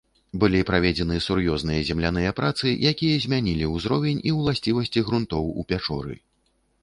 [0.41, 6.15] Былі праведзены сур'ёзныя земляныя працы, якія змянілі узровень і ўласцівасці грунтоў у пячоры.